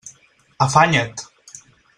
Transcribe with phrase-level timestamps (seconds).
[0.65, 1.21] Afanya't!